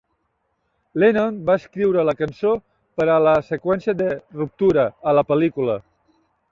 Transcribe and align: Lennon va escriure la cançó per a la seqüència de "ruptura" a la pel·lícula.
Lennon 1.03 1.37
va 1.49 1.57
escriure 1.61 2.05
la 2.09 2.17
cançó 2.23 2.55
per 3.01 3.09
a 3.17 3.19
la 3.29 3.37
seqüència 3.51 3.99
de 4.03 4.11
"ruptura" 4.43 4.93
a 5.13 5.19
la 5.21 5.31
pel·lícula. 5.33 5.83